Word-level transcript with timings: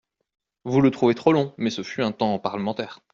Vous 0.63 0.81
le 0.81 0.89
trouvez 0.89 1.13
trop 1.13 1.31
long 1.31 1.53
mais 1.59 1.69
ce 1.69 1.83
fut 1.83 2.01
un 2.01 2.11
temps 2.11 2.39
parlementaire. 2.39 3.01